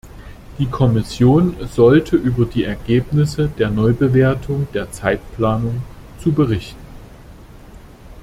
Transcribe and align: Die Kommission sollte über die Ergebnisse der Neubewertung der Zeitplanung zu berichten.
Die 0.57 0.65
Kommission 0.67 1.55
sollte 1.71 2.15
über 2.15 2.45
die 2.45 2.63
Ergebnisse 2.63 3.49
der 3.49 3.69
Neubewertung 3.69 4.67
der 4.73 4.91
Zeitplanung 4.91 5.83
zu 6.19 6.31
berichten. 6.31 6.81